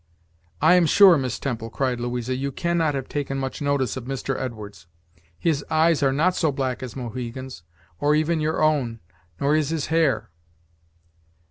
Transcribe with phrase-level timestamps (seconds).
[0.63, 4.35] "I am sure, Miss Temple," cried Louisa, "you cannot have taken much notice of Mr.
[4.35, 4.87] Edwards.
[5.37, 7.61] His eyes are not so black as Mohegan's
[7.99, 8.99] or even your own,
[9.39, 10.31] nor is his hair."